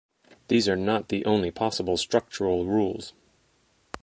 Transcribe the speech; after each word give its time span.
These 0.47 0.67
are 0.67 0.75
not 0.75 1.09
the 1.09 1.23
only 1.25 1.51
possible 1.51 1.95
structural 1.95 2.65
rules. 2.65 3.13